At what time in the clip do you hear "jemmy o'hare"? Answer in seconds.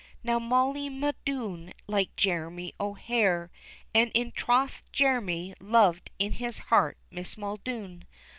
2.17-3.51